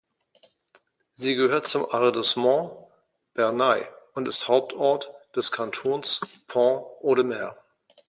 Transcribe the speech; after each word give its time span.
Sie 1.13 1.35
gehört 1.35 1.67
zum 1.67 1.85
Arrondissement 1.91 2.71
Bernay 3.35 3.85
und 4.15 4.27
ist 4.27 4.47
Hauptort 4.47 5.13
des 5.35 5.51
Kantons 5.51 6.21
Pont-Audemer. 6.47 7.55